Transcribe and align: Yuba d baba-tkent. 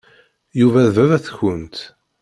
Yuba 0.59 0.81
d 0.95 0.95
baba-tkent. 0.95 1.75